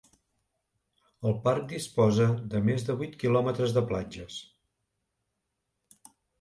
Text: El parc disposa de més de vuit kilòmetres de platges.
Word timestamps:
El 1.31 1.35
parc 1.43 1.67
disposa 1.73 2.25
de 2.55 2.63
més 2.71 2.87
de 2.89 2.97
vuit 3.03 3.15
kilòmetres 3.25 3.79
de 3.79 3.87
platges. 3.93 4.41